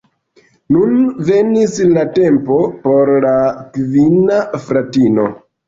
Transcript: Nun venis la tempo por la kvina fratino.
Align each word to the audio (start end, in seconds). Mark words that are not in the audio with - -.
Nun 0.75 0.95
venis 1.27 1.75
la 1.91 2.07
tempo 2.17 2.59
por 2.87 3.13
la 3.29 3.37
kvina 3.79 4.43
fratino. 4.67 5.31